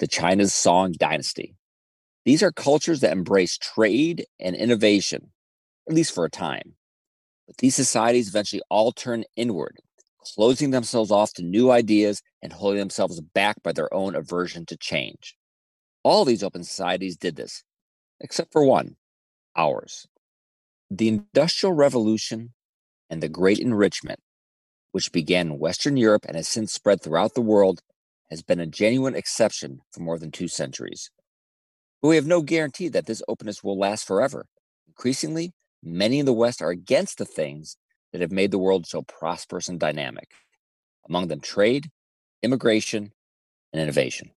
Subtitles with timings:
[0.00, 1.54] to China's Song dynasty.
[2.24, 5.30] These are cultures that embrace trade and innovation,
[5.88, 6.74] at least for a time.
[7.46, 9.78] But these societies eventually all turn inward,
[10.34, 14.76] closing themselves off to new ideas and holding themselves back by their own aversion to
[14.76, 15.36] change.
[16.02, 17.62] All these open societies did this,
[18.20, 18.96] except for one
[19.56, 20.06] ours.
[20.90, 22.54] The Industrial Revolution
[23.10, 24.20] and the Great Enrichment,
[24.92, 27.82] which began in Western Europe and has since spread throughout the world,
[28.30, 31.10] has been a genuine exception for more than two centuries.
[32.00, 34.46] But we have no guarantee that this openness will last forever.
[34.88, 37.76] Increasingly, many in the West are against the things
[38.12, 40.30] that have made the world so prosperous and dynamic,
[41.08, 41.90] among them trade,
[42.42, 43.12] immigration,
[43.72, 44.30] and innovation.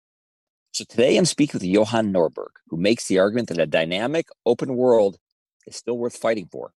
[0.72, 4.74] So today I'm speaking with Johan Norberg, who makes the argument that a dynamic, open
[4.74, 5.18] world
[5.66, 6.72] is still worth fighting for.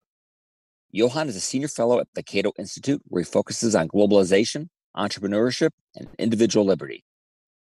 [0.91, 5.72] Johan is a senior fellow at the Cato Institute, where he focuses on globalization, entrepreneurship,
[5.95, 7.03] and individual liberty.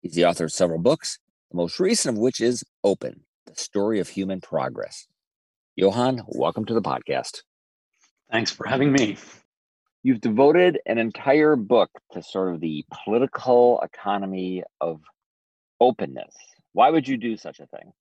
[0.02, 1.20] He's the author of several books,
[1.52, 5.08] the most recent of which is Open, the story of human progress.
[5.76, 7.42] Johan, welcome to the podcast.
[8.32, 9.18] Thanks for having me.
[10.04, 15.02] You've devoted an entire book to sort of the political economy of
[15.80, 16.36] openness.
[16.74, 17.92] Why would you do such a thing?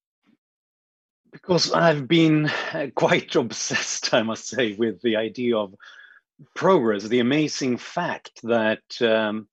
[1.32, 5.74] Because I've been uh, quite obsessed, I must say, with the idea of
[6.54, 9.48] progress, the amazing fact that um,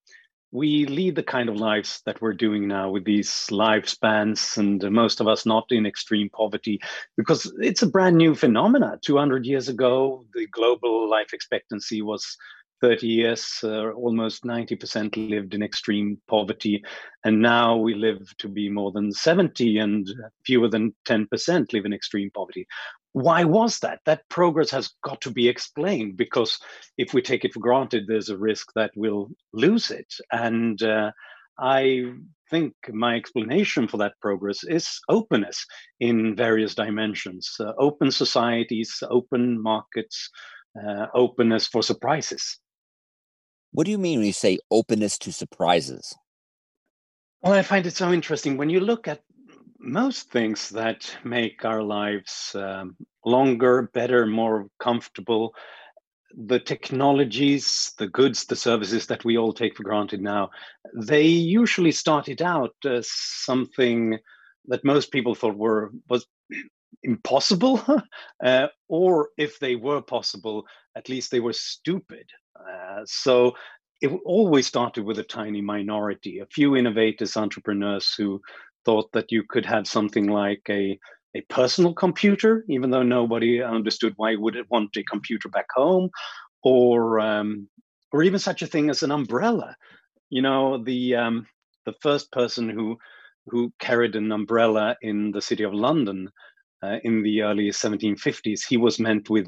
[0.52, 5.20] we lead the kind of lives that we're doing now with these lifespans and most
[5.20, 6.78] of us not in extreme poverty
[7.16, 12.36] because it's a brand new phenomena 200 years ago the global life expectancy was
[12.84, 16.84] 30 years, uh, almost 90% lived in extreme poverty.
[17.24, 20.06] And now we live to be more than 70, and
[20.44, 22.66] fewer than 10% live in extreme poverty.
[23.14, 24.00] Why was that?
[24.06, 26.58] That progress has got to be explained because
[26.98, 30.12] if we take it for granted, there's a risk that we'll lose it.
[30.32, 31.12] And uh,
[31.56, 32.06] I
[32.50, 35.64] think my explanation for that progress is openness
[36.00, 40.28] in various dimensions uh, open societies, open markets,
[40.76, 42.58] uh, openness for surprises.
[43.70, 46.16] What do you mean when you say openness to surprises?
[47.42, 48.56] Well, I find it so interesting.
[48.56, 49.20] When you look at
[49.78, 55.54] most things that make our lives um, longer, better, more comfortable,
[56.36, 60.50] the technologies, the goods, the services that we all take for granted now,
[60.94, 64.18] they usually started out as something
[64.66, 66.26] that most people thought were was
[67.02, 67.80] impossible,
[68.44, 70.64] uh, or if they were possible,
[70.96, 72.28] at least they were stupid.
[72.58, 73.52] Uh, so
[74.00, 78.40] it always started with a tiny minority, a few innovators, entrepreneurs who
[78.84, 80.98] thought that you could have something like a
[81.36, 86.08] a personal computer, even though nobody understood why would it want a computer back home,
[86.62, 87.68] or um,
[88.12, 89.76] or even such a thing as an umbrella.
[90.30, 91.46] You know, the um,
[91.86, 92.96] the first person who
[93.46, 96.30] who carried an umbrella in the city of London
[96.82, 99.46] uh, in the early 1750s, he was meant with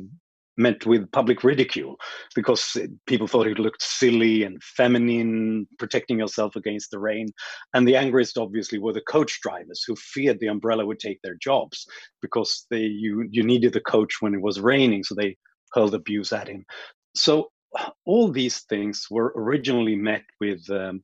[0.57, 1.97] met with public ridicule
[2.35, 7.29] because people thought it looked silly and feminine, protecting yourself against the rain.
[7.75, 11.37] And the angriest, obviously, were the coach drivers who feared the umbrella would take their
[11.37, 11.87] jobs
[12.23, 15.37] because they you you needed the coach when it was raining, so they
[15.73, 16.65] hurled abuse at him.
[17.15, 17.51] So
[18.05, 21.03] all these things were originally met with um,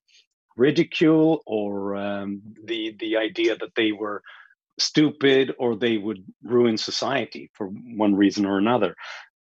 [0.56, 4.22] ridicule or um, the the idea that they were
[4.78, 8.94] stupid or they would ruin society for one reason or another.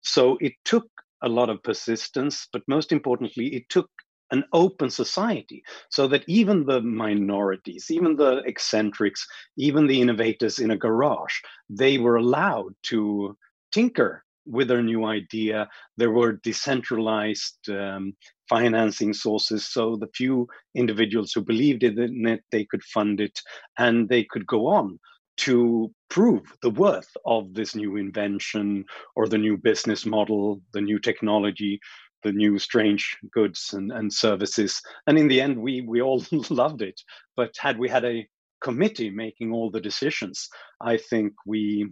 [0.02, 0.86] So it took
[1.22, 3.90] a lot of persistence, but most importantly, it took
[4.30, 9.26] an open society so that even the minorities, even the eccentrics,
[9.56, 11.34] even the innovators in a garage,
[11.68, 13.36] they were allowed to
[13.72, 15.68] tinker with their new idea.
[15.96, 18.14] There were decentralized um,
[18.48, 23.38] financing sources, so the few individuals who believed in it, they could fund it,
[23.78, 24.98] and they could go on
[25.38, 28.84] to prove the worth of this new invention
[29.16, 31.80] or the new business model, the new technology,
[32.22, 34.80] the new strange goods and, and services.
[35.06, 37.00] And in the end, we we all loved it.
[37.36, 38.26] But had we had a
[38.60, 40.48] committee making all the decisions,
[40.80, 41.86] I think we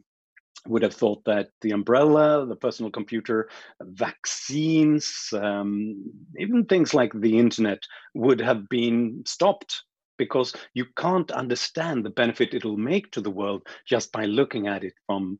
[0.66, 3.48] would have thought that the umbrella, the personal computer,
[3.80, 6.04] vaccines, um,
[6.38, 7.78] even things like the internet
[8.14, 9.84] would have been stopped
[10.18, 14.84] because you can't understand the benefit it'll make to the world just by looking at
[14.84, 15.38] it from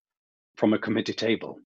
[0.57, 1.61] from a committee table.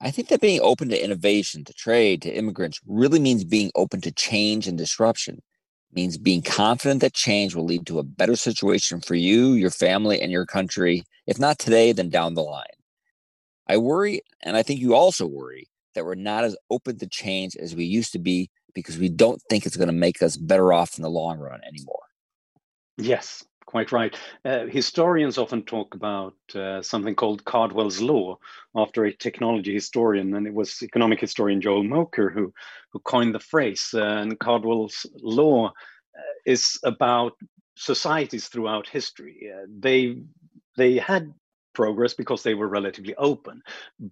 [0.00, 4.00] I think that being open to innovation, to trade, to immigrants really means being open
[4.02, 5.42] to change and disruption.
[5.90, 9.70] It means being confident that change will lead to a better situation for you, your
[9.70, 12.64] family, and your country, if not today, then down the line.
[13.68, 17.56] I worry, and I think you also worry, that we're not as open to change
[17.56, 20.72] as we used to be because we don't think it's going to make us better
[20.72, 22.02] off in the long run anymore.
[22.96, 24.16] Yes, quite right.
[24.44, 28.38] Uh, historians often talk about uh, something called Cardwell's Law
[28.74, 32.52] after a technology historian, and it was economic historian Joel Mokyr who,
[32.92, 33.90] who coined the phrase.
[33.94, 37.34] Uh, and Cardwell's Law uh, is about
[37.76, 39.50] societies throughout history.
[39.54, 40.16] Uh, they
[40.76, 41.32] they had
[41.72, 43.62] progress because they were relatively open,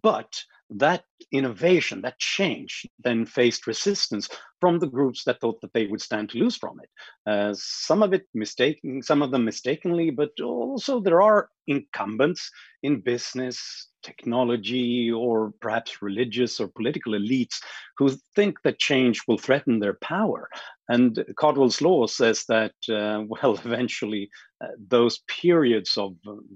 [0.03, 4.29] but that innovation, that change, then faced resistance
[4.61, 6.91] from the groups that thought that they would stand to lose from it.
[7.31, 12.51] Uh, some of it mistaken, some of them mistakenly, but also there are incumbents
[12.83, 17.57] in business, technology, or perhaps religious or political elites
[17.99, 20.49] who think that change will threaten their power.
[20.89, 24.31] And Cardwell's law says that, uh, well, eventually
[24.63, 26.15] uh, those periods of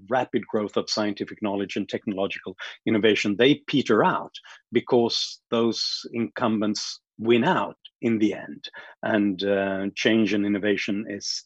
[0.09, 2.55] rapid growth of scientific knowledge and technological
[2.85, 4.33] innovation, they peter out
[4.71, 8.69] because those incumbents win out in the end,
[9.01, 11.43] and uh, change and innovation is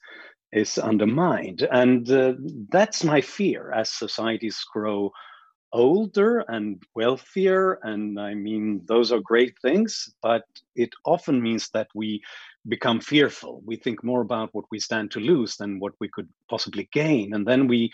[0.52, 1.68] is undermined.
[1.72, 2.34] And uh,
[2.70, 5.12] that's my fear as societies grow
[5.74, 7.80] older and wealthier.
[7.84, 10.44] And I mean, those are great things, but
[10.76, 12.22] it often means that we
[12.68, 13.62] become fearful.
[13.66, 17.34] We think more about what we stand to lose than what we could possibly gain.
[17.34, 17.92] And then we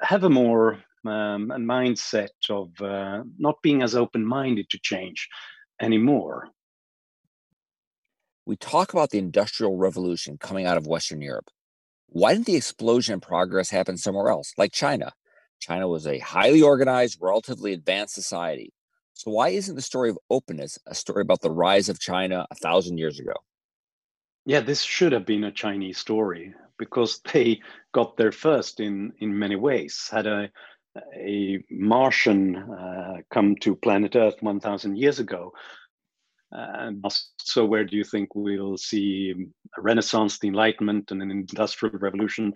[0.00, 5.28] have a more um, a mindset of uh, not being as open minded to change
[5.80, 6.48] anymore.
[8.48, 11.50] We talk about the Industrial Revolution coming out of Western Europe.
[12.06, 15.12] Why didn't the explosion in progress happen somewhere else, like China?
[15.60, 18.72] China was a highly organized, relatively advanced society.
[19.12, 22.54] So, why isn't the story of openness a story about the rise of China a
[22.54, 23.34] thousand years ago?
[24.46, 27.60] Yeah, this should have been a Chinese story because they
[27.92, 30.08] got there first in, in many ways.
[30.10, 30.50] Had a,
[31.14, 35.52] a Martian uh, come to planet Earth 1,000 years ago,
[36.50, 37.04] and
[37.38, 39.34] so, where do you think we'll see
[39.76, 42.54] a Renaissance, the Enlightenment, and an Industrial Revolution?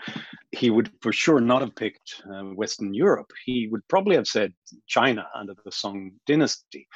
[0.50, 3.30] He would for sure not have picked uh, Western Europe.
[3.44, 4.54] He would probably have said
[4.86, 6.88] China under the Song Dynasty,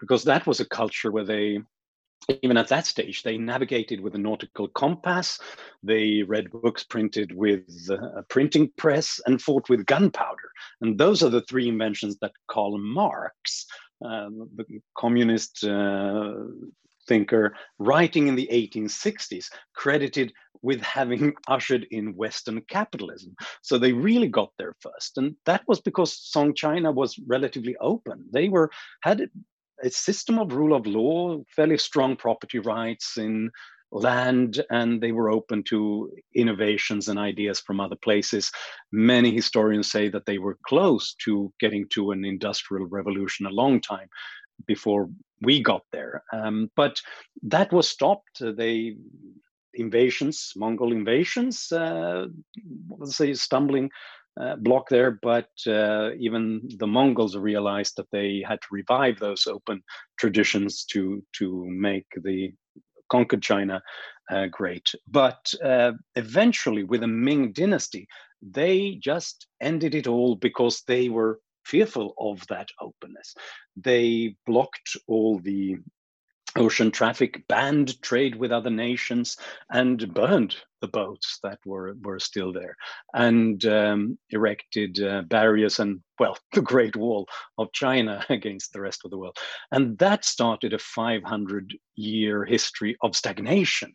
[0.00, 1.60] because that was a culture where they
[2.42, 5.38] even at that stage, they navigated with a nautical compass.
[5.82, 10.50] They read books printed with a printing press and fought with gunpowder.
[10.80, 13.66] And those are the three inventions that Karl Marx
[14.00, 16.32] the communist uh,
[17.06, 20.32] thinker, writing in the 1860s, credited
[20.62, 23.34] with having ushered in Western capitalism.
[23.62, 28.24] So they really got there first, and that was because Song China was relatively open.
[28.32, 28.70] They were
[29.02, 29.28] had
[29.82, 33.50] a system of rule of law, fairly strong property rights in
[33.92, 38.50] land and they were open to innovations and ideas from other places.
[38.92, 43.80] Many historians say that they were close to getting to an industrial revolution a long
[43.80, 44.08] time
[44.66, 45.08] before
[45.42, 46.22] we got there.
[46.32, 47.00] Um, but
[47.42, 48.40] that was stopped.
[48.40, 48.96] They
[49.74, 52.26] invasions, Mongol invasions, uh,
[52.98, 53.90] let's say stumbling
[54.40, 59.46] uh, block there, but uh, even the Mongols realized that they had to revive those
[59.46, 59.82] open
[60.18, 62.52] traditions to to make the
[63.10, 63.82] conquered China
[64.30, 64.88] uh, great.
[65.08, 68.06] But uh, eventually, with the Ming dynasty,
[68.42, 73.34] they just ended it all because they were fearful of that openness.
[73.76, 75.76] They blocked all the
[76.56, 79.36] ocean traffic, banned trade with other nations,
[79.70, 82.76] and burned the boats that were, were still there,
[83.14, 87.26] and um, erected uh, barriers and, well, the Great Wall
[87.58, 89.36] of China against the rest of the world.
[89.70, 93.92] And that started a 500 year history of stagnation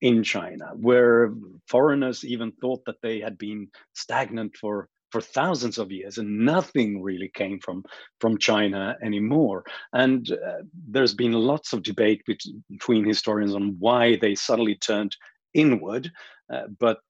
[0.00, 1.32] in China, where
[1.66, 7.02] foreigners even thought that they had been stagnant for for thousands of years and nothing
[7.02, 7.84] really came from
[8.20, 9.64] from china anymore.
[9.92, 15.16] And uh, there's been lots of debate between historians on why they suddenly turned
[15.54, 16.10] inward
[16.52, 17.00] uh, but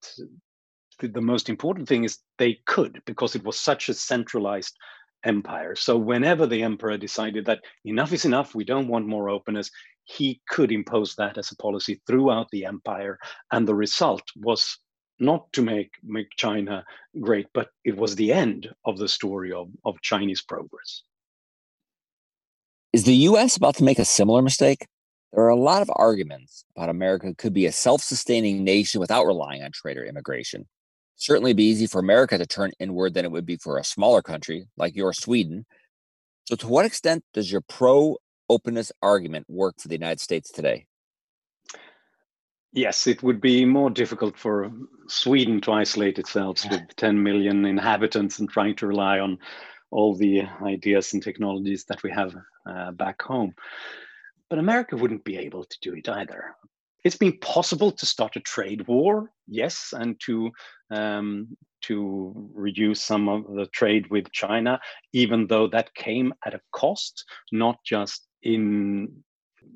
[0.99, 4.75] the, the most important thing is they could because it was such a centralized
[5.25, 5.75] empire.
[5.75, 9.69] So whenever the emperor decided that enough is enough we don't want more openness
[10.05, 13.19] he could impose that as a policy throughout the empire
[13.51, 14.79] and the result was
[15.19, 16.83] not to make, make China
[17.19, 21.03] great, but it was the end of the story of, of Chinese progress.
[22.93, 24.87] Is the US about to make a similar mistake?
[25.31, 29.25] There are a lot of arguments about America could be a self sustaining nation without
[29.25, 30.67] relying on trade or immigration.
[31.15, 34.21] Certainly be easy for America to turn inward than it would be for a smaller
[34.21, 35.65] country like your Sweden.
[36.45, 38.17] So, to what extent does your pro
[38.49, 40.87] openness argument work for the United States today?
[42.71, 44.71] Yes, it would be more difficult for
[45.07, 49.39] Sweden to isolate itself with 10 million inhabitants and trying to rely on
[49.91, 52.35] all the ideas and technologies that we have
[52.67, 53.55] uh, back home.
[54.49, 56.55] But America wouldn't be able to do it either.
[57.03, 60.51] It's been possible to start a trade war, yes, and to
[60.91, 64.79] um, to reduce some of the trade with China,
[65.13, 67.23] even though that came at a cost,
[67.53, 69.23] not just in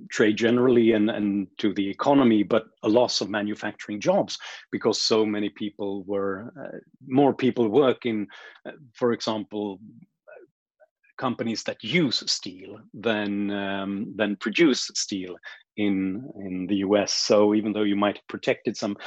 [0.09, 4.37] trade generally and, and to the economy, but a loss of manufacturing jobs
[4.71, 8.27] because so many people were, uh, more people work in,
[8.65, 9.79] uh, for example,
[11.17, 15.35] companies that use steel than um, than produce steel
[15.77, 17.13] in in the US.
[17.13, 18.97] So even though you might have protected some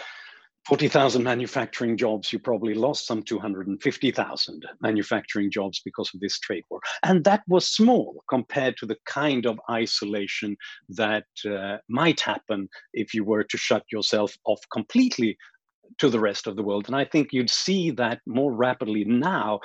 [0.66, 6.80] 40,000 manufacturing jobs, you probably lost some 250,000 manufacturing jobs because of this trade war.
[7.04, 10.56] And that was small compared to the kind of isolation
[10.88, 15.37] that uh, might happen if you were to shut yourself off completely
[15.99, 16.87] to the rest of the world.
[16.88, 19.61] And I think you'd see that more rapidly now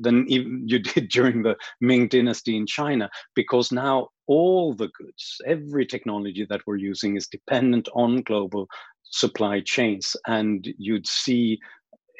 [0.00, 5.40] than even you did during the Ming Dynasty in China, because now all the goods,
[5.46, 8.68] every technology that we're using is dependent on global
[9.10, 10.16] supply chains.
[10.26, 11.58] And you'd see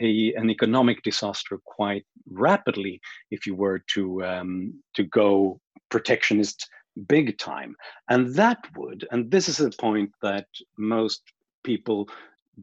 [0.01, 6.69] a, an economic disaster quite rapidly if you were to um, to go protectionist
[7.07, 7.75] big time.
[8.09, 11.23] And that would, and this is a point that most
[11.65, 12.09] people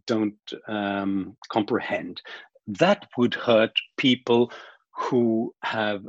[0.06, 0.36] don't
[0.68, 2.22] um, comprehend.
[2.68, 4.52] That would hurt people
[4.92, 6.04] who have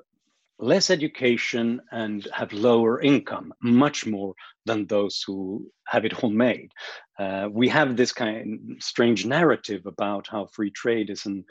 [0.59, 4.35] less education and have lower income, much more
[4.67, 6.73] than those who have it all made.
[7.19, 11.45] Uh, we have this kind of strange narrative about how free trade is an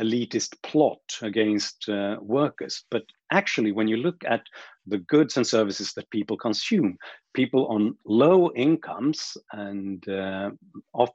[0.00, 2.84] elitist plot against uh, workers.
[2.90, 4.42] But actually, when you look at
[4.86, 6.96] the goods and services that people consume,
[7.34, 10.50] people on low incomes and uh,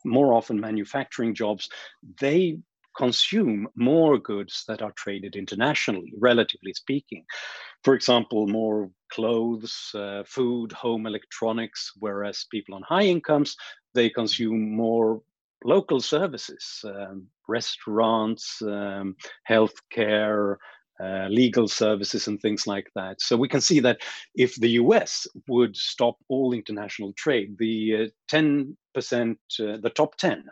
[0.06, 1.70] more often manufacturing jobs,
[2.20, 2.60] they
[2.98, 7.24] consume more goods that are traded internationally, relatively speaking.
[7.84, 13.56] For example, more clothes, uh, food, home electronics, whereas people on high incomes,
[13.94, 15.22] they consume more
[15.64, 19.16] local services, um, restaurants, um,
[19.50, 20.58] healthcare,
[21.00, 23.22] uh, legal services and things like that.
[23.22, 24.00] So we can see that
[24.36, 30.44] if the US would stop all international trade, the uh, 10%, uh, the top 10
[30.48, 30.52] uh,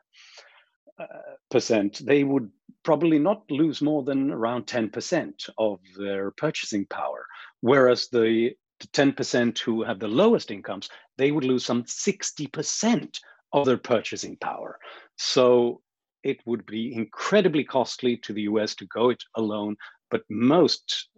[1.50, 2.50] percent, they would
[2.84, 7.26] probably not lose more than around 10% of their purchasing power.
[7.62, 13.20] Whereas the 10% who have the lowest incomes, they would lose some 60%
[13.54, 14.80] of their purchasing power.
[15.18, 15.82] So
[16.24, 19.78] it would be incredibly costly to the US to go it alone,
[20.12, 21.10] but most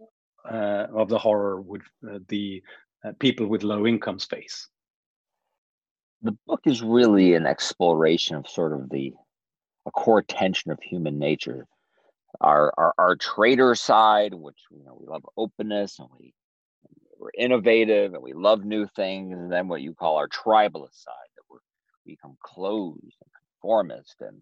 [0.48, 2.62] uh, of the horror would uh, the
[3.04, 4.68] uh, people with low incomes face.
[6.22, 9.12] The book is really an exploration of sort of the
[9.88, 11.66] a core tension of human nature.
[12.40, 16.34] Our, our, our trader side, which you know we love openness and we
[17.18, 21.30] we're innovative and we love new things, and then what you call our tribalist side,
[21.36, 21.58] that we're
[22.04, 23.30] we become closed and
[23.60, 24.40] conformist, and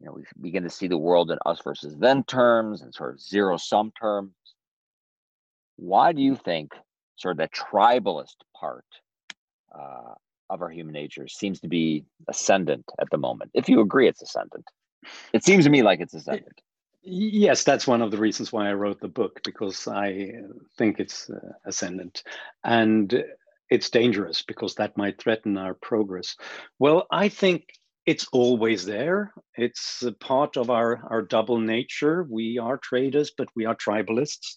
[0.00, 3.14] you know we begin to see the world in us versus them terms and sort
[3.14, 4.32] of zero sum terms.
[5.76, 6.72] Why do you think
[7.16, 8.84] sort of the tribalist part
[9.74, 10.14] uh,
[10.50, 13.50] of our human nature seems to be ascendant at the moment.
[13.54, 14.68] If you agree it's ascendant,
[15.32, 16.60] it seems to me like it's ascendant.
[17.02, 20.32] Yes, that's one of the reasons why I wrote the book because I
[20.76, 22.24] think it's uh, ascendant
[22.64, 23.24] and
[23.70, 26.36] it's dangerous because that might threaten our progress.
[26.78, 27.68] Well, I think
[28.06, 29.32] it's always there.
[29.56, 32.24] It's a part of our, our double nature.
[32.30, 34.54] We are traders, but we are tribalists.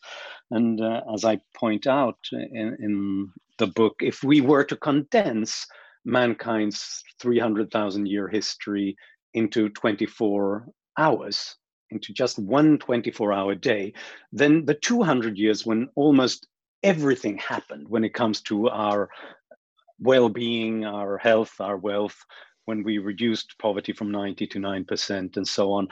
[0.52, 5.66] And uh, as I point out in, in the book, if we were to condense
[6.06, 8.96] mankind's 300,000 year history
[9.34, 11.56] into 24 hours,
[11.90, 13.94] into just one 24 hour day,
[14.32, 16.48] then the 200 years when almost
[16.84, 19.10] everything happened when it comes to our
[20.00, 22.16] well being, our health, our wealth,
[22.70, 25.88] when we reduced poverty from 90 to 9% and so on,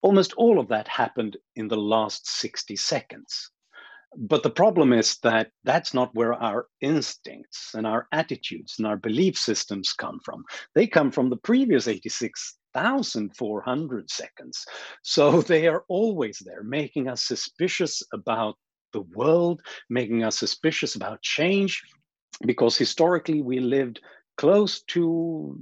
[0.00, 3.50] almost all of that happened in the last 60 seconds.
[4.16, 8.96] But the problem is that that's not where our instincts and our attitudes and our
[8.96, 10.44] belief systems come from.
[10.74, 14.64] They come from the previous 86,400 seconds.
[15.02, 18.54] So they are always there, making us suspicious about
[18.94, 21.82] the world, making us suspicious about change,
[22.46, 24.00] because historically we lived
[24.36, 25.58] close to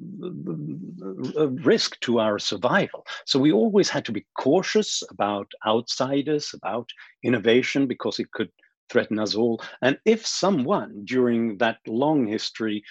[1.36, 3.06] a risk to our survival.
[3.26, 6.90] So we always had to be cautious about outsiders, about
[7.22, 8.50] innovation, because it could
[8.88, 9.62] threaten us all.
[9.80, 12.84] And if someone during that long history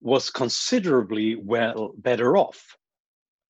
[0.00, 2.76] was considerably well better off,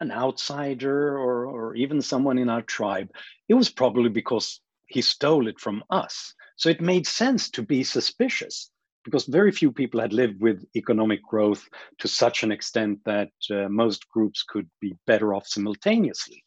[0.00, 3.10] an outsider or, or even someone in our tribe,
[3.48, 6.34] it was probably because he stole it from us.
[6.56, 8.70] So it made sense to be suspicious
[9.04, 11.68] because very few people had lived with economic growth
[11.98, 16.42] to such an extent that uh, most groups could be better off simultaneously.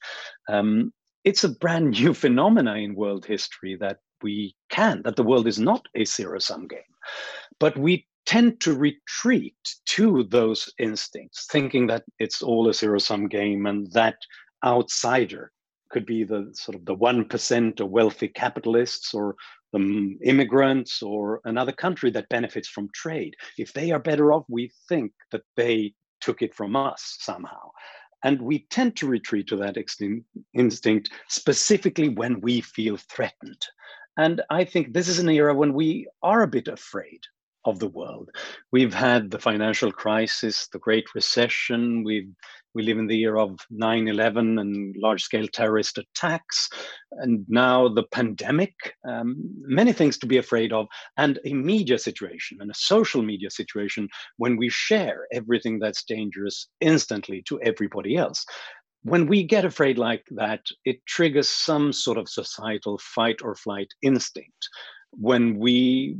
[0.49, 0.91] Um,
[1.23, 5.59] it's a brand new phenomena in world history that we can, that the world is
[5.59, 6.79] not a zero sum game.
[7.59, 13.27] But we tend to retreat to those instincts, thinking that it's all a zero sum
[13.27, 14.17] game and that
[14.65, 15.51] outsider
[15.89, 19.35] could be the sort of the 1% of wealthy capitalists or
[19.73, 23.35] the immigrants or another country that benefits from trade.
[23.57, 27.69] If they are better off, we think that they took it from us somehow.
[28.23, 29.77] And we tend to retreat to that
[30.53, 33.61] instinct specifically when we feel threatened.
[34.17, 37.21] And I think this is an era when we are a bit afraid
[37.65, 38.29] of the world.
[38.71, 42.29] We've had the financial crisis, the Great Recession, we've
[42.77, 46.69] we live in the year of 9 11 and large scale terrorist attacks,
[47.11, 48.71] and now the pandemic,
[49.09, 50.85] um, many things to be afraid of,
[51.17, 56.67] and a media situation and a social media situation when we share everything that's dangerous
[56.79, 58.45] instantly to everybody else.
[59.01, 63.87] When we get afraid like that, it triggers some sort of societal fight or flight
[64.03, 64.69] instinct.
[65.11, 66.15] When we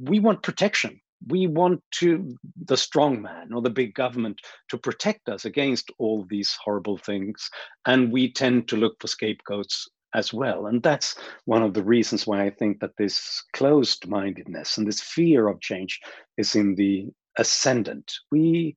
[0.00, 1.00] we want protection.
[1.28, 2.36] We want to
[2.66, 7.48] the strong man or the big government to protect us against all these horrible things.
[7.86, 10.66] And we tend to look for scapegoats as well.
[10.66, 15.00] And that's one of the reasons why i think that this closed mindedness and this
[15.00, 16.00] fear of change
[16.36, 18.12] is in the ascendant.
[18.30, 18.76] We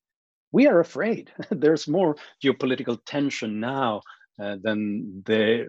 [0.51, 1.31] we are afraid.
[1.51, 4.01] There's more geopolitical tension now
[4.41, 5.67] uh, than the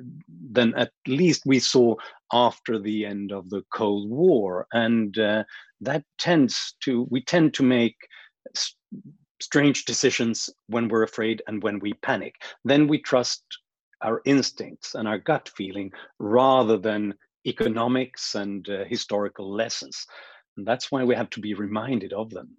[0.52, 1.94] than at least we saw
[2.32, 5.44] after the end of the Cold War, and uh,
[5.80, 7.96] that tends to we tend to make
[9.40, 12.34] strange decisions when we're afraid and when we panic.
[12.64, 13.42] Then we trust
[14.02, 17.14] our instincts and our gut feeling rather than
[17.46, 20.06] economics and uh, historical lessons.
[20.56, 22.56] And that's why we have to be reminded of them.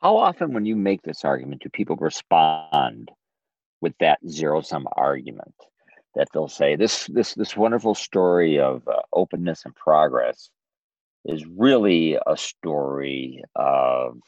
[0.00, 3.10] How often, when you make this argument, do people respond
[3.82, 5.54] with that zero sum argument
[6.14, 10.48] that they'll say this this this wonderful story of uh, openness and progress
[11.26, 14.18] is really a story of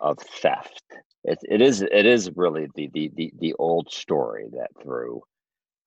[0.00, 0.82] of theft.
[1.24, 5.22] It, it is it is really the the the, the old story that through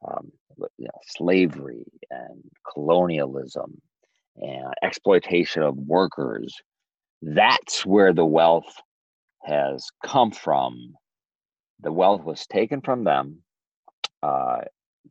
[0.08, 0.32] um,
[0.78, 2.44] you know, slavery and
[2.74, 3.80] colonialism
[4.38, 6.56] and exploitation of workers,
[7.22, 8.74] that's where the wealth
[9.44, 10.94] has come from
[11.82, 13.44] the wealth was taken from them,
[14.24, 14.62] uh,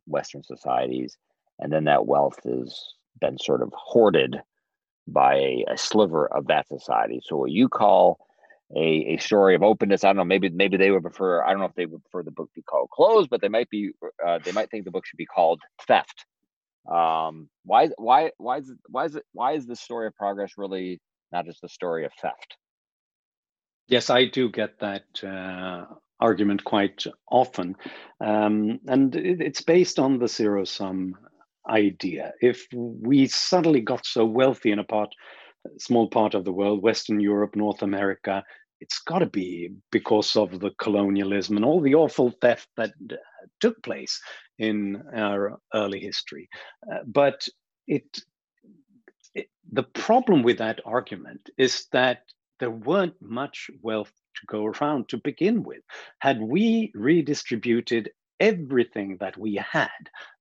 [0.07, 1.17] Western societies,
[1.59, 4.41] and then that wealth has been sort of hoarded
[5.07, 7.21] by a, a sliver of that society.
[7.23, 8.25] So what you call
[8.75, 11.43] a, a story of openness, I don't know, maybe maybe they would prefer.
[11.43, 13.69] I don't know if they would prefer the book be called closed, but they might
[13.69, 13.91] be
[14.25, 16.25] uh, they might think the book should be called theft.
[16.91, 20.99] Um, why why why is why is it why is the story of progress really
[21.31, 22.57] not just the story of theft?
[23.87, 25.85] Yes, I do get that uh,
[26.21, 27.75] argument quite often.
[28.19, 31.15] Um, and it, it's based on the zero sum
[31.67, 32.33] idea.
[32.41, 35.13] If we suddenly got so wealthy in a part,
[35.79, 38.43] small part of the world, Western Europe, North America,
[38.79, 43.15] it's got to be because of the colonialism and all the awful theft that uh,
[43.59, 44.19] took place
[44.57, 46.49] in our early history.
[46.91, 47.47] Uh, but
[47.87, 48.23] it,
[49.35, 52.23] it, the problem with that argument is that
[52.59, 55.81] there weren't much wealth to go around to begin with.
[56.19, 59.89] Had we redistributed everything that we had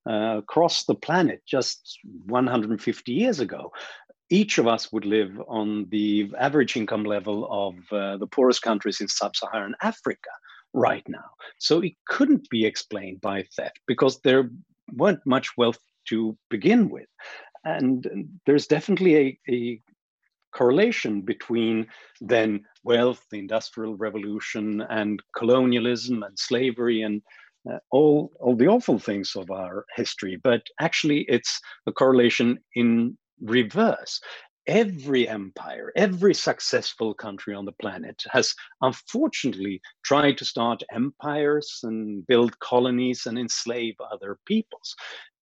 [0.08, 3.72] uh, across the planet just 150 years ago,
[4.30, 9.00] each of us would live on the average income level of uh, the poorest countries
[9.00, 10.30] in sub Saharan Africa
[10.72, 11.30] right now.
[11.58, 14.50] So it couldn't be explained by theft because there
[14.92, 17.08] weren't much wealth to begin with.
[17.64, 19.82] And there's definitely a, a
[20.52, 21.86] correlation between
[22.20, 27.22] then wealth, the industrial revolution, and colonialism and slavery and
[27.70, 30.38] uh, all, all the awful things of our history.
[30.42, 34.20] But actually, it's a correlation in reverse.
[34.66, 42.26] Every empire, every successful country on the planet has unfortunately tried to start empires and
[42.26, 44.94] build colonies and enslave other peoples.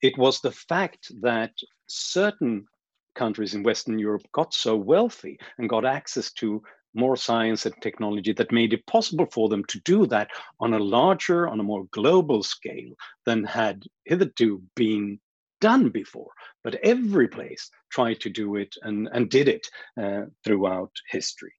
[0.03, 1.53] It was the fact that
[1.89, 2.67] certain
[3.19, 6.63] countries in Western Europe got so wealthy and got access to
[6.95, 10.29] more science and technology that made it possible for them to do that
[10.61, 12.93] on a larger, on a more global scale
[13.27, 15.19] than had hitherto been
[15.61, 16.31] done before.
[16.65, 19.67] But every place tried to do it and, and did it
[20.01, 21.53] uh, throughout history.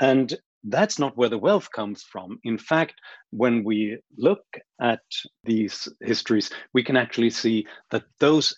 [0.00, 2.38] And that's not where the wealth comes from.
[2.44, 2.94] In fact,
[3.30, 4.44] when we look
[4.80, 5.02] at
[5.44, 8.54] these histories, we can actually see that those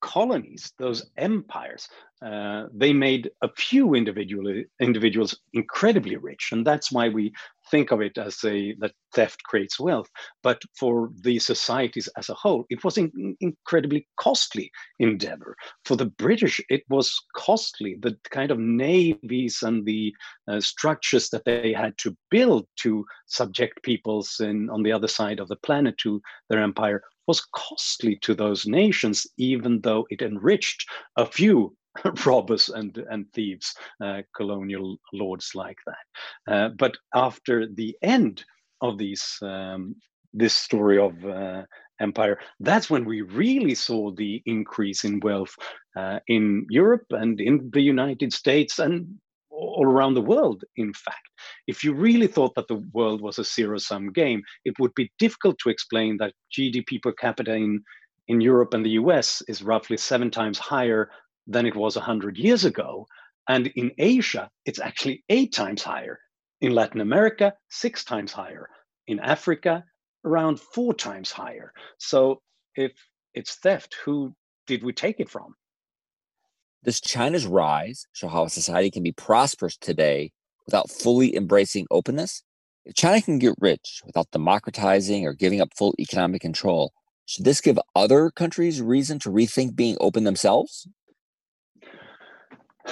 [0.00, 1.88] colonies, those empires,
[2.24, 7.32] uh, they made a few individual individuals incredibly rich, and that's why we
[7.70, 10.08] think of it as a that theft creates wealth.
[10.42, 15.56] But for the societies as a whole, it was an incredibly costly endeavor.
[15.84, 17.96] For the British, it was costly.
[18.00, 20.12] The kind of navies and the
[20.46, 25.40] uh, structures that they had to build to subject peoples in on the other side
[25.40, 30.88] of the planet to their empire was costly to those nations, even though it enriched
[31.16, 31.76] a few
[32.26, 36.52] robbers and, and thieves, uh, colonial lords like that.
[36.52, 38.44] Uh, but after the end
[38.80, 39.94] of these, um,
[40.32, 41.62] this story of uh,
[42.00, 45.54] empire, that's when we really saw the increase in wealth
[45.96, 49.18] uh, in Europe and in the United States and
[49.60, 51.28] all around the world, in fact.
[51.66, 55.12] If you really thought that the world was a zero sum game, it would be
[55.18, 57.82] difficult to explain that GDP per capita in,
[58.28, 61.10] in Europe and the US is roughly seven times higher
[61.46, 63.06] than it was 100 years ago.
[63.48, 66.18] And in Asia, it's actually eight times higher.
[66.60, 68.68] In Latin America, six times higher.
[69.06, 69.84] In Africa,
[70.24, 71.72] around four times higher.
[71.98, 72.42] So
[72.76, 72.92] if
[73.34, 74.34] it's theft, who
[74.66, 75.54] did we take it from?
[76.82, 80.32] Does China's rise show how a society can be prosperous today
[80.64, 82.42] without fully embracing openness?
[82.86, 86.94] If China can get rich without democratizing or giving up full economic control,
[87.26, 90.88] should this give other countries reason to rethink being open themselves?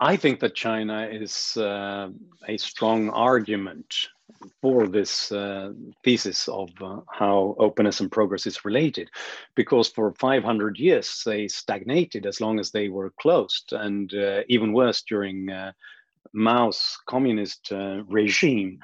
[0.00, 2.08] I think that China is uh,
[2.48, 4.08] a strong argument
[4.60, 9.10] for this uh, thesis of uh, how openness and progress is related,
[9.54, 14.72] because for 500 years they stagnated as long as they were closed, and uh, even
[14.72, 15.72] worse during uh,
[16.32, 18.78] Mao's communist uh, regime.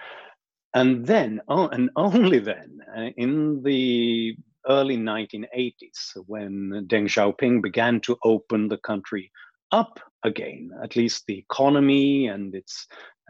[0.74, 2.79] And then, oh, and only then,
[3.16, 4.37] in the
[4.68, 9.33] early 1980s, when Deng Xiaoping began to open the country
[9.72, 12.87] up again, at least the economy and its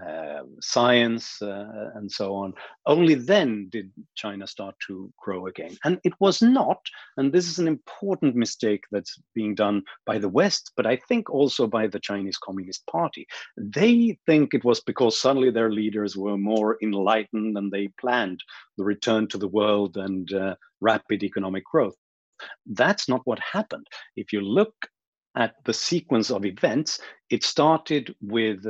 [0.07, 2.53] uh, science uh, and so on.
[2.87, 5.77] Only then did China start to grow again.
[5.85, 6.79] And it was not,
[7.17, 11.31] and this is an important mistake that's being done by the West, but I think
[11.31, 13.27] also by the Chinese Communist Party.
[13.57, 18.41] They think it was because suddenly their leaders were more enlightened and they planned
[18.79, 21.97] the return to the world and uh, rapid economic growth.
[22.67, 23.87] That's not what happened.
[24.17, 24.75] If you look
[25.37, 28.65] at the sequence of events, it started with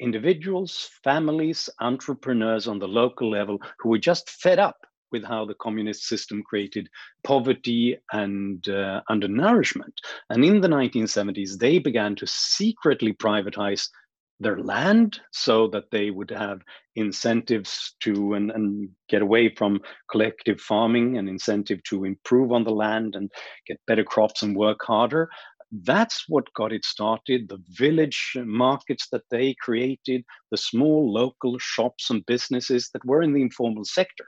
[0.00, 4.76] individuals, families, entrepreneurs on the local level who were just fed up
[5.12, 6.88] with how the communist system created
[7.24, 9.94] poverty and uh, undernourishment.
[10.30, 13.88] And in the 1970s, they began to secretly privatize
[14.38, 16.62] their land so that they would have
[16.96, 22.70] incentives to and, and get away from collective farming and incentive to improve on the
[22.70, 23.30] land and
[23.66, 25.28] get better crops and work harder
[25.72, 32.10] that's what got it started the village markets that they created the small local shops
[32.10, 34.26] and businesses that were in the informal sector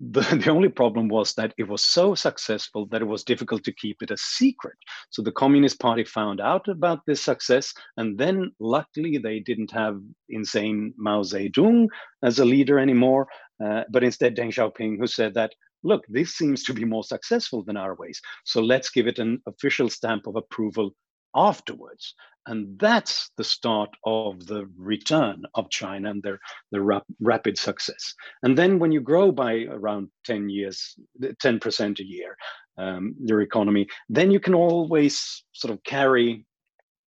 [0.00, 3.72] the, the only problem was that it was so successful that it was difficult to
[3.72, 4.76] keep it a secret.
[5.10, 10.00] So the Communist Party found out about this success, and then luckily they didn't have
[10.28, 11.88] insane Mao Zedong
[12.22, 13.28] as a leader anymore,
[13.64, 15.52] uh, but instead Deng Xiaoping, who said that,
[15.84, 18.20] look, this seems to be more successful than our ways.
[18.44, 20.94] So let's give it an official stamp of approval
[21.36, 22.14] afterwards.
[22.46, 26.38] And that's the start of the return of China and their,
[26.72, 28.14] their rap- rapid success.
[28.42, 32.36] And then when you grow by around 10 years, 10% a year,
[32.76, 36.44] um, your economy, then you can always sort of carry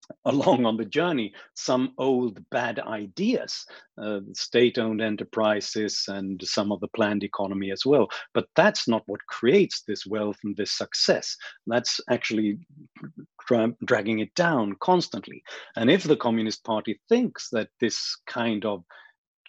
[0.24, 3.66] along on the journey some old bad ideas,
[4.00, 8.08] uh, state owned enterprises, and some of the planned economy as well.
[8.34, 11.36] But that's not what creates this wealth and this success.
[11.66, 12.58] That's actually
[13.46, 15.42] dra- dragging it down constantly.
[15.76, 18.84] And if the Communist Party thinks that this kind of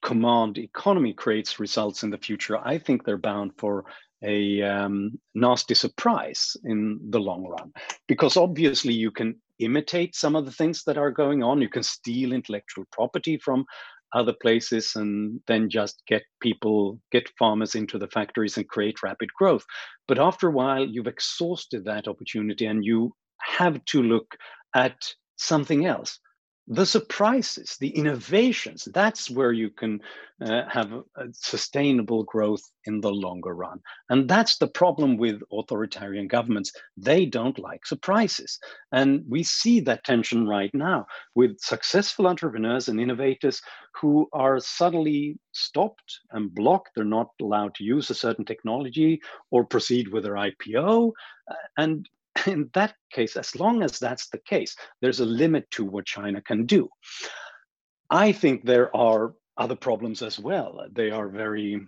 [0.03, 3.85] command economy creates results in the future, I think they're bound for
[4.23, 7.71] a um, nasty surprise in the long run.
[8.07, 11.61] Because obviously, you can imitate some of the things that are going on.
[11.61, 13.65] You can steal intellectual property from
[14.13, 19.29] other places and then just get people, get farmers into the factories and create rapid
[19.33, 19.65] growth.
[20.07, 24.35] But after a while, you've exhausted that opportunity and you have to look
[24.75, 24.97] at
[25.37, 26.19] something else.
[26.67, 30.01] The surprises, the innovations, that's where you can
[30.41, 30.91] uh, have
[31.32, 33.80] sustainable growth in the longer run.
[34.10, 36.73] And that's the problem with authoritarian governments.
[36.97, 38.60] They don't like surprises.
[38.91, 43.62] And we see that tension right now with successful entrepreneurs and innovators
[43.99, 46.89] who are suddenly stopped and blocked.
[46.95, 51.13] They're not allowed to use a certain technology or proceed with their IPO.
[51.49, 52.08] Uh, and
[52.45, 56.41] in that case, as long as that's the case, there's a limit to what China
[56.41, 56.89] can do.
[58.10, 60.86] I think there are other problems as well.
[60.91, 61.82] They are very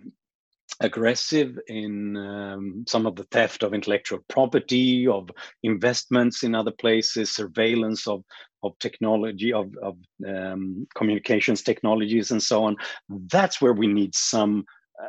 [0.80, 5.30] aggressive in um, some of the theft of intellectual property, of
[5.62, 8.24] investments in other places, surveillance of
[8.62, 9.96] of technology, of, of
[10.28, 12.76] um, communications technologies, and so on.
[13.08, 14.66] That's where we need some
[15.02, 15.08] uh,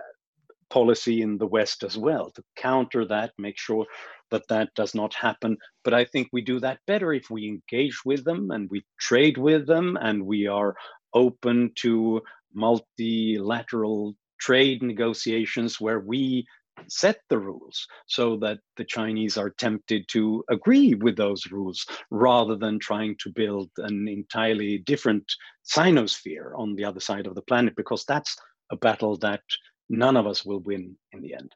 [0.70, 3.86] policy in the West as well to counter that, make sure
[4.32, 5.58] that that does not happen.
[5.84, 9.38] But I think we do that better if we engage with them and we trade
[9.38, 10.76] with them and we are
[11.14, 12.22] open to
[12.54, 16.46] multilateral trade negotiations where we
[16.88, 22.56] set the rules so that the Chinese are tempted to agree with those rules rather
[22.56, 25.32] than trying to build an entirely different
[25.66, 28.36] sinosphere on the other side of the planet, because that's
[28.72, 29.42] a battle that
[29.90, 31.52] none of us will win in the end.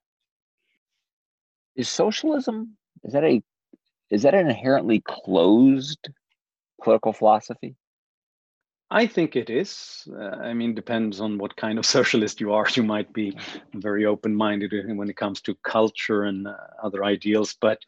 [1.76, 3.42] Is socialism is that a
[4.10, 6.10] is that an inherently closed
[6.82, 7.76] political philosophy?
[8.92, 10.08] I think it is.
[10.12, 12.68] Uh, I mean, depends on what kind of socialist you are.
[12.70, 13.36] You might be
[13.74, 17.80] very open-minded when it comes to culture and uh, other ideals, but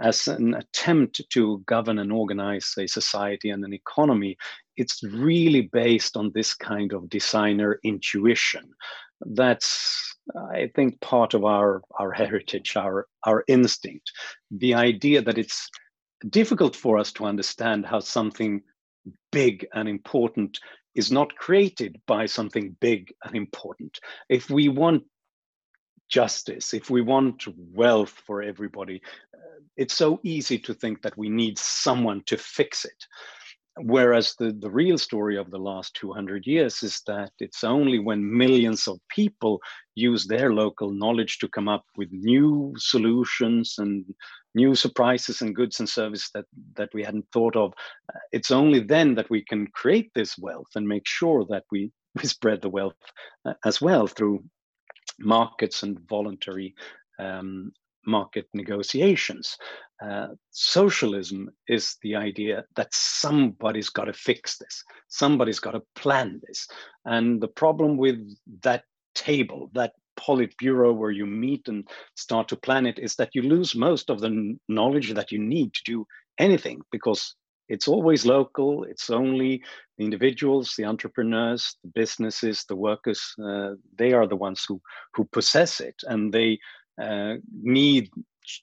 [0.00, 4.36] as an attempt to govern and organize a society and an economy,
[4.76, 8.70] it's really based on this kind of designer intuition.
[9.20, 10.16] That's
[10.52, 14.10] I think part of our our heritage, our our instinct,
[14.50, 15.68] the idea that it's
[16.28, 18.62] difficult for us to understand how something
[19.30, 20.58] big and important
[20.94, 23.98] is not created by something big and important.
[24.28, 25.04] If we want
[26.08, 29.02] justice, if we want wealth for everybody,
[29.34, 33.06] uh, it's so easy to think that we need someone to fix it.
[33.80, 38.36] Whereas the, the real story of the last 200 years is that it's only when
[38.36, 39.60] millions of people
[39.96, 44.04] use their local knowledge to come up with new solutions and
[44.54, 46.44] new surprises and goods and services that,
[46.76, 47.72] that we hadn't thought of.
[48.14, 51.90] Uh, it's only then that we can create this wealth and make sure that we,
[52.14, 52.94] we spread the wealth
[53.44, 54.44] uh, as well through
[55.18, 56.74] markets and voluntary
[57.18, 57.72] um,
[58.06, 59.56] market negotiations.
[60.04, 66.40] Uh, socialism is the idea that somebody's got to fix this, somebody's got to plan
[66.46, 66.68] this.
[67.04, 68.18] And the problem with
[68.62, 73.42] that table, that Politburo where you meet and start to plan it, is that you
[73.42, 76.06] lose most of the knowledge that you need to do
[76.38, 77.34] anything because
[77.68, 78.84] it's always local.
[78.84, 79.62] It's only
[79.96, 83.34] the individuals, the entrepreneurs, the businesses, the workers.
[83.42, 84.80] Uh, they are the ones who
[85.14, 86.58] who possess it, and they
[87.00, 88.10] uh, need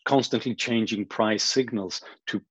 [0.06, 2.41] constantly changing price signals to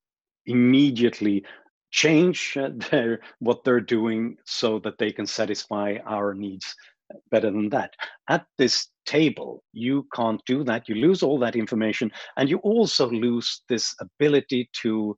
[0.45, 1.43] immediately
[1.91, 6.73] change uh, their what they're doing so that they can satisfy our needs
[7.29, 7.93] better than that.
[8.29, 10.87] At this table you can't do that.
[10.87, 15.17] You lose all that information and you also lose this ability to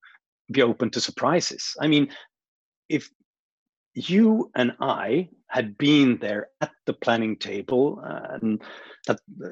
[0.52, 1.76] be open to surprises.
[1.80, 2.10] I mean
[2.90, 3.10] if
[3.94, 8.62] you and I had been there at the planning table and
[9.08, 9.50] that, uh,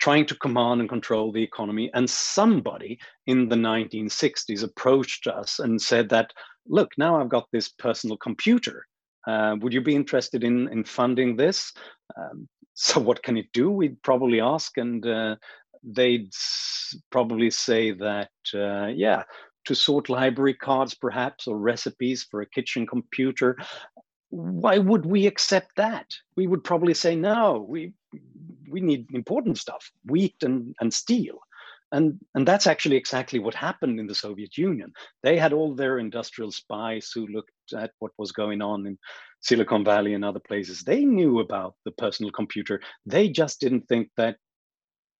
[0.00, 1.90] trying to command and control the economy.
[1.92, 6.32] And somebody in the 1960s approached us and said that,
[6.66, 8.86] look, now I've got this personal computer.
[9.26, 11.72] Uh, would you be interested in, in funding this?
[12.16, 13.70] Um, so what can it do?
[13.70, 15.36] We'd probably ask, and uh,
[15.84, 16.32] they'd
[17.10, 19.24] probably say that, uh, yeah,
[19.64, 23.56] to sort library cards, perhaps, or recipes for a kitchen computer.
[24.30, 26.06] Why would we accept that?
[26.36, 27.92] We would probably say, no, we,
[28.68, 31.38] we need important stuff, wheat and, and steel.
[31.92, 34.94] And, and that's actually exactly what happened in the Soviet Union.
[35.22, 38.96] They had all their industrial spies who looked at what was going on in
[39.40, 40.80] Silicon Valley and other places.
[40.80, 42.80] They knew about the personal computer.
[43.04, 44.36] They just didn't think that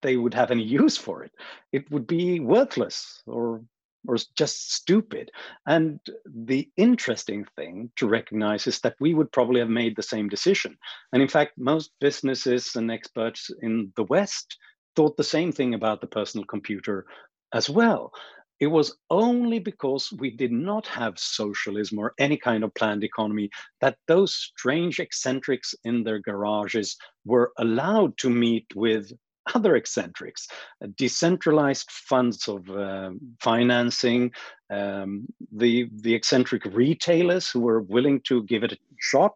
[0.00, 1.32] they would have any use for it.
[1.72, 3.62] It would be worthless or
[4.06, 5.30] or just stupid.
[5.66, 10.28] And the interesting thing to recognize is that we would probably have made the same
[10.28, 10.76] decision.
[11.12, 14.58] And in fact, most businesses and experts in the West
[14.96, 17.06] thought the same thing about the personal computer
[17.52, 18.12] as well.
[18.60, 23.50] It was only because we did not have socialism or any kind of planned economy
[23.80, 29.10] that those strange eccentrics in their garages were allowed to meet with
[29.54, 30.48] other eccentrics,
[30.82, 34.30] uh, decentralized funds of uh, financing,
[34.70, 39.34] um, the, the eccentric retailers who were willing to give it a shot,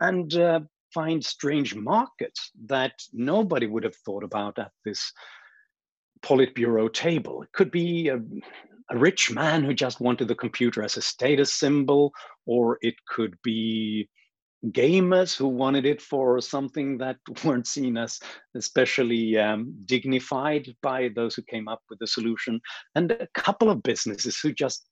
[0.00, 0.60] and uh,
[0.92, 5.12] find strange markets that nobody would have thought about at this
[6.22, 7.42] Politburo table.
[7.42, 8.20] It could be a,
[8.90, 12.12] a rich man who just wanted the computer as a status symbol,
[12.46, 14.08] or it could be
[14.68, 18.20] gamers who wanted it for something that weren't seen as
[18.54, 22.60] especially um, dignified by those who came up with the solution,
[22.94, 24.88] and a couple of businesses who just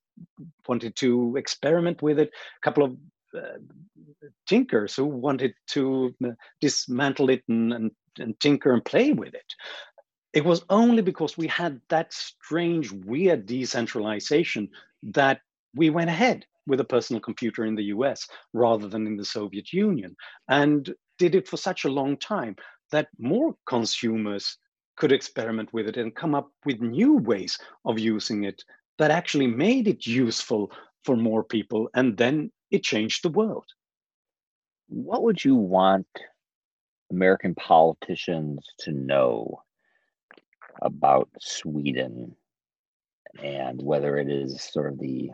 [0.68, 2.96] wanted to experiment with it, a couple of
[3.36, 3.58] uh,
[4.48, 6.30] tinkers who wanted to uh,
[6.60, 9.54] dismantle it and, and, and tinker and play with it.
[10.32, 14.68] It was only because we had that strange, weird decentralization
[15.02, 15.40] that
[15.74, 19.72] we went ahead with a personal computer in the US rather than in the Soviet
[19.72, 20.16] Union,
[20.48, 22.56] and did it for such a long time
[22.92, 24.56] that more consumers
[24.96, 28.62] could experiment with it and come up with new ways of using it
[28.98, 30.70] that actually made it useful
[31.04, 31.88] for more people.
[31.94, 33.66] And then it changed the world.
[34.88, 36.06] What would you want
[37.10, 39.62] American politicians to know
[40.82, 42.36] about Sweden
[43.42, 45.30] and whether it is sort of the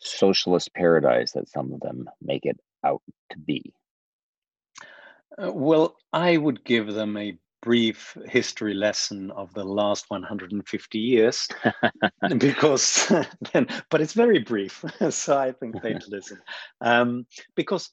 [0.00, 3.72] socialist paradise that some of them make it out to be?
[5.38, 11.46] Uh, well, I would give them a brief history lesson of the last 150 years
[12.38, 13.12] because
[13.52, 16.38] then but it's very brief so i think they'd listen
[16.80, 17.90] um, because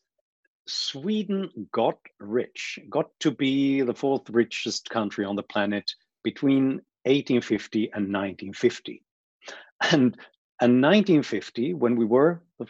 [0.68, 5.92] sweden got rich got to be the fourth richest country on the planet
[6.24, 9.04] between 1850 and 1950
[9.92, 10.18] and
[10.62, 12.68] and 1950 when we were the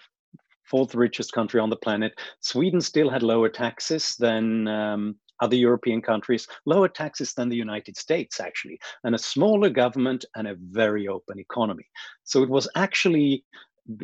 [0.63, 6.01] fourth richest country on the planet sweden still had lower taxes than um, other European
[6.01, 11.07] countries, lower taxes than the United States, actually, and a smaller government and a very
[11.07, 11.85] open economy.
[12.23, 13.45] So it was actually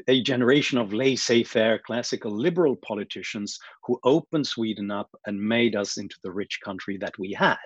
[0.08, 6.16] a generation of laissez-faire classical liberal politicians who opened Sweden up and made us into
[6.24, 7.58] the rich country that we had.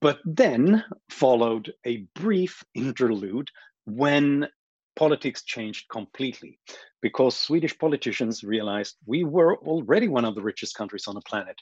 [0.00, 3.50] But then followed a brief interlude
[3.84, 4.48] when
[4.96, 6.58] politics changed completely
[7.02, 11.56] because Swedish politicians realized we were already one of the richest countries on the planet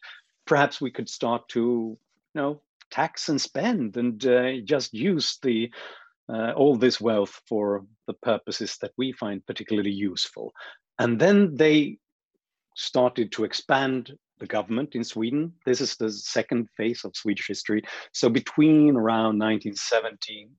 [0.47, 1.99] perhaps we could start to
[2.35, 5.71] you know tax and spend and uh, just use the
[6.29, 10.53] uh, all this wealth for the purposes that we find particularly useful
[10.99, 11.99] and then they
[12.77, 15.53] started to expand the government in Sweden.
[15.65, 17.83] This is the second phase of Swedish history.
[18.13, 20.51] So between around 1917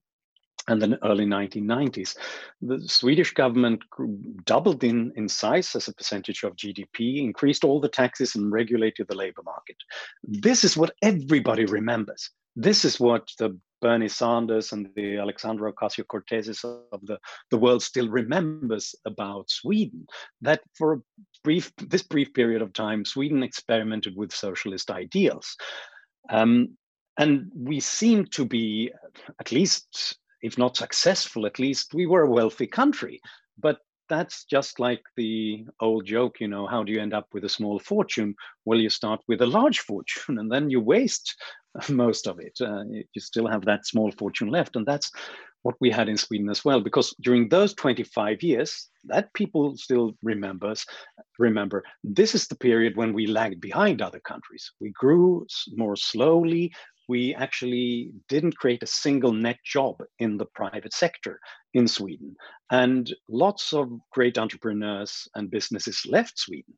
[0.68, 2.16] and then early 1990s.
[2.62, 3.82] The Swedish government
[4.44, 9.08] doubled in, in size as a percentage of GDP, increased all the taxes, and regulated
[9.08, 9.76] the labor market.
[10.24, 12.30] This is what everybody remembers.
[12.56, 17.18] This is what the Bernie Sanders and the Alexandra Ocasio Cortezes of the,
[17.50, 20.06] the world still remembers about Sweden.
[20.40, 21.00] That for a
[21.44, 25.56] brief, this brief period of time, Sweden experimented with socialist ideals.
[26.30, 26.76] Um,
[27.18, 28.92] and we seem to be,
[29.40, 33.20] at least if not successful, at least we were a wealthy country.
[33.58, 37.44] But that's just like the old joke, you know, how do you end up with
[37.44, 38.34] a small fortune?
[38.64, 41.34] Well, you start with a large fortune and then you waste
[41.88, 42.56] most of it.
[42.60, 44.76] Uh, you still have that small fortune left.
[44.76, 45.10] And that's
[45.62, 50.12] what we had in Sweden as well, because during those 25 years, that people still
[50.22, 50.86] remembers,
[51.40, 54.70] remember, this is the period when we lagged behind other countries.
[54.80, 56.72] We grew more slowly,
[57.08, 61.40] we actually didn't create a single net job in the private sector
[61.74, 62.34] in Sweden.
[62.70, 66.74] And lots of great entrepreneurs and businesses left Sweden.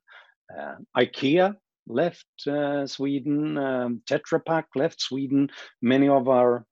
[0.56, 5.48] Uh, IKEA left uh, Sweden, um, Tetra Pak left Sweden,
[5.80, 6.66] many of our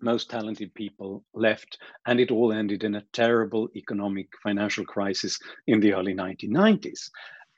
[0.00, 5.80] most talented people left, and it all ended in a terrible economic financial crisis in
[5.80, 7.10] the early 1990s.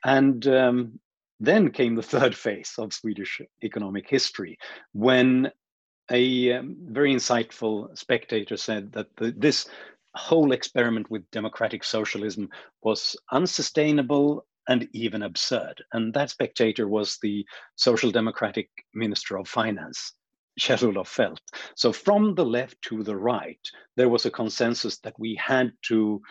[0.05, 0.99] And um,
[1.39, 4.57] then came the third phase of Swedish economic history,
[4.93, 5.51] when
[6.11, 9.67] a um, very insightful spectator said that the, this
[10.15, 12.49] whole experiment with democratic socialism
[12.81, 15.83] was unsustainable and even absurd.
[15.93, 20.13] And that spectator was the Social Democratic Minister of Finance,
[20.59, 21.19] Kjell-Olof.
[21.75, 23.59] So from the left to the right,
[23.97, 26.21] there was a consensus that we had to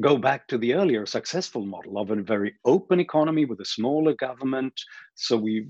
[0.00, 4.14] go back to the earlier successful model of a very open economy with a smaller
[4.14, 4.72] government.
[5.14, 5.66] So we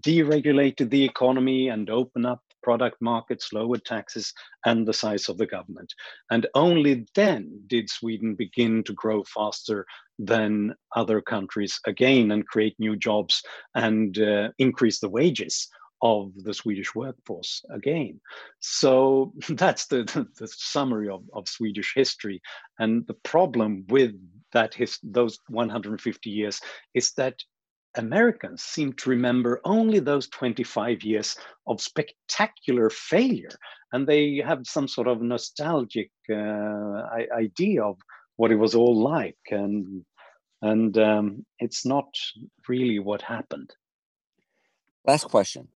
[0.00, 4.32] deregulated the economy and open up product markets, lowered taxes,
[4.66, 5.92] and the size of the government.
[6.30, 9.86] And only then did Sweden begin to grow faster
[10.18, 13.42] than other countries again and create new jobs
[13.74, 15.68] and uh, increase the wages
[16.02, 18.20] of the Swedish workforce again.
[18.60, 20.04] So that's the,
[20.38, 22.40] the, summary of, of Swedish history.
[22.78, 24.12] And the problem with
[24.52, 26.60] that his, those 150 years
[26.94, 27.36] is that
[27.96, 31.36] Americans seem to remember only those 25 years
[31.66, 33.50] of spectacular failure.
[33.92, 37.02] And they have some sort of nostalgic uh,
[37.36, 37.96] idea of
[38.36, 39.38] what it was all like.
[39.50, 40.04] And,
[40.62, 42.06] and um, it's not
[42.68, 43.74] really what happened.
[45.04, 45.68] Last question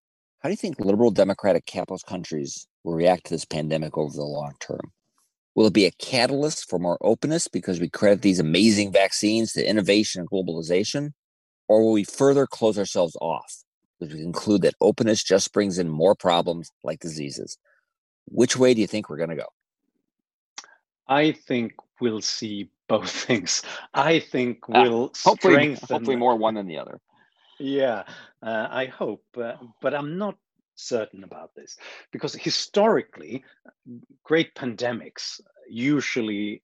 [0.45, 4.25] How do you think liberal democratic capitalist countries will react to this pandemic over the
[4.25, 4.93] long term?
[5.55, 9.67] Will it be a catalyst for more openness because we credit these amazing vaccines to
[9.67, 11.13] innovation and globalization?
[11.67, 13.65] Or will we further close ourselves off
[13.99, 17.57] because we conclude that openness just brings in more problems like diseases?
[18.27, 19.49] Which way do you think we're going to go?
[21.09, 21.73] I think
[22.03, 23.63] we'll see both things.
[23.95, 25.89] I think ah, we'll uh, hopefully, strengthen.
[25.89, 27.01] Hopefully, more one than the other.
[27.59, 28.05] Yeah,
[28.43, 30.37] uh, I hope, uh, but I'm not
[30.77, 31.77] certain about this
[32.11, 33.45] because historically,
[34.25, 36.63] great pandemics usually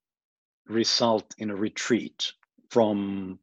[0.67, 2.33] result in a retreat
[2.71, 3.39] from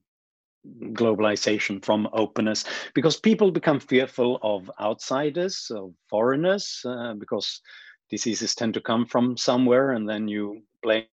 [0.91, 7.61] globalization, from openness, because people become fearful of outsiders, of foreigners, uh, because
[8.09, 11.07] diseases tend to come from somewhere and then you blame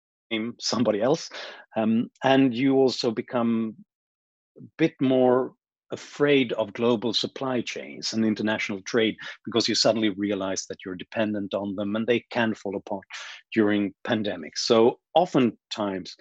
[0.59, 1.30] somebody else.
[1.76, 3.76] Um, and you also become
[4.59, 5.55] a bit more
[5.95, 11.55] afraid of global supply chains and international trade because you suddenly realize that you're dependent
[11.55, 13.07] on them and they can fall apart
[13.55, 14.59] during pandemics.
[14.59, 16.16] So oftentimes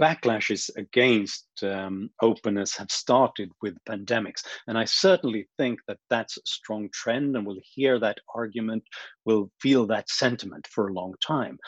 [0.00, 4.42] backlashes against um, openness have started with pandemics.
[4.66, 8.82] And I certainly think that that's a strong trend and we'll hear that argument,
[9.24, 11.58] we'll feel that sentiment for a long time.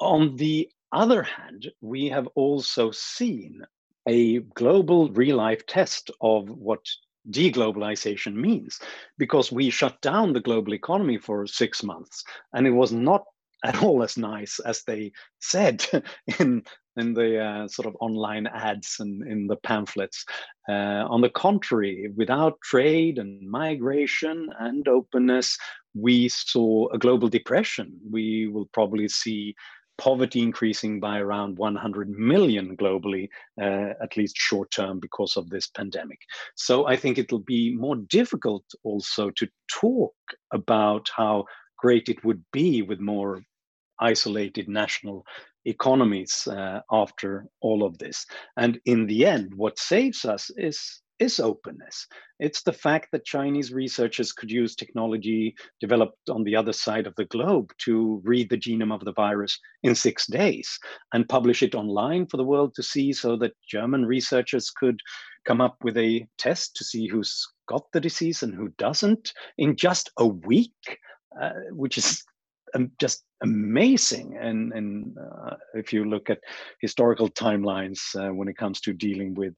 [0.00, 3.62] On the other hand, we have also seen
[4.08, 6.80] a global real life test of what
[7.30, 8.80] deglobalization means
[9.18, 12.24] because we shut down the global economy for six months
[12.54, 13.24] and it was not
[13.64, 15.84] at all as nice as they said
[16.40, 16.62] in
[16.96, 20.24] in the uh, sort of online ads and in the pamphlets.
[20.68, 25.56] Uh, on the contrary, without trade and migration and openness,
[25.94, 27.98] we saw a global depression.
[28.10, 29.54] We will probably see
[30.00, 33.28] poverty increasing by around 100 million globally,
[33.60, 36.18] uh, at least short term, because of this pandemic.
[36.56, 40.14] So I think it'll be more difficult also to talk
[40.52, 41.44] about how
[41.76, 43.42] great it would be with more
[44.00, 45.22] isolated national
[45.66, 48.24] economies uh, after all of this.
[48.56, 52.06] And in the end, what saves us is is openness.
[52.38, 57.14] It's the fact that Chinese researchers could use technology developed on the other side of
[57.16, 60.78] the globe to read the genome of the virus in six days
[61.12, 64.98] and publish it online for the world to see so that German researchers could
[65.44, 69.76] come up with a test to see who's got the disease and who doesn't in
[69.76, 70.98] just a week,
[71.40, 72.24] uh, which is
[72.74, 74.36] um, just amazing.
[74.40, 76.40] And, and uh, if you look at
[76.80, 79.54] historical timelines uh, when it comes to dealing with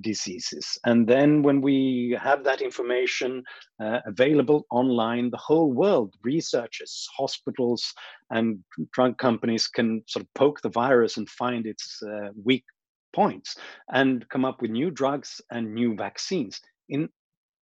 [0.00, 0.78] diseases.
[0.84, 3.42] And then when we have that information
[3.80, 7.92] uh, available online, the whole world, researchers, hospitals,
[8.30, 8.62] and
[8.92, 12.64] drug companies can sort of poke the virus and find its uh, weak
[13.12, 13.56] points
[13.92, 17.08] and come up with new drugs and new vaccines in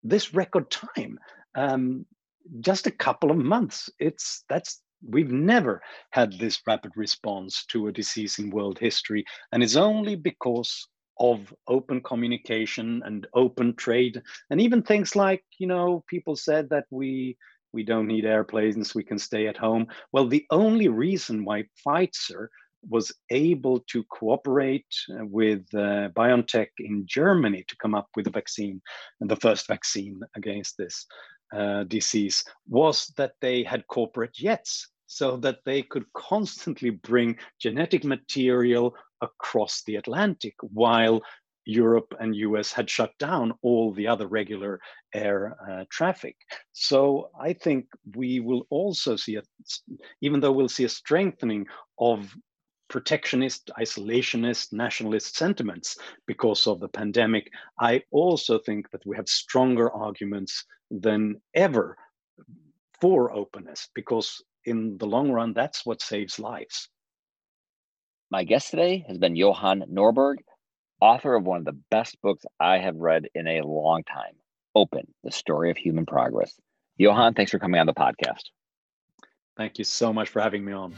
[0.02, 1.18] this record time.
[1.54, 2.06] Um,
[2.60, 3.88] just a couple of months.
[3.98, 9.62] It's that's we've never had this rapid response to a disease in world history, and
[9.62, 10.88] it's only because
[11.22, 14.20] of open communication and open trade.
[14.50, 17.38] And even things like you know people said that we
[17.72, 19.86] we don't need airplanes we can stay at home.
[20.12, 22.48] Well the only reason why pfizer
[22.88, 28.30] was able to cooperate uh, with uh, BioNTech in Germany to come up with a
[28.30, 28.82] vaccine,
[29.20, 31.06] and the first vaccine against this
[31.56, 38.02] uh, disease was that they had corporate jets so that they could constantly bring genetic
[38.02, 41.20] material across the Atlantic while
[41.66, 44.80] Europe and US had shut down all the other regular
[45.14, 46.36] air uh, traffic.
[46.72, 47.86] So I think
[48.16, 49.42] we will also see, a,
[50.22, 51.66] even though we'll see a strengthening
[51.98, 52.34] of
[52.88, 59.90] protectionist, isolationist, nationalist sentiments because of the pandemic, I also think that we have stronger
[59.92, 61.96] arguments than ever
[63.00, 66.88] for openness because in the long run, that's what saves lives.
[68.30, 70.36] My guest today has been Johan Norberg,
[71.00, 74.34] author of one of the best books I have read in a long time
[74.74, 76.58] Open, the story of human progress.
[76.96, 78.44] Johan, thanks for coming on the podcast.
[79.56, 80.94] Thank you so much for having me on.